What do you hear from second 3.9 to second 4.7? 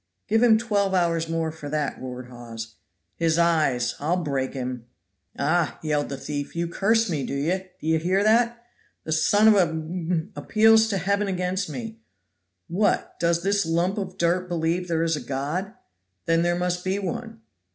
I'll break him,